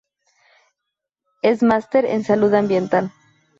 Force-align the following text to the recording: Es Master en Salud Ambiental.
Es 1.43 1.61
Master 1.61 2.05
en 2.05 2.23
Salud 2.23 2.51
Ambiental. 2.55 3.11